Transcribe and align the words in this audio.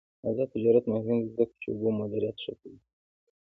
آزاد 0.29 0.49
تجارت 0.55 0.85
مهم 0.93 1.17
دی 1.23 1.29
ځکه 1.37 1.53
چې 1.61 1.67
اوبه 1.71 1.89
مدیریت 1.99 2.37
ښه 2.43 2.53
کوي. 2.59 2.79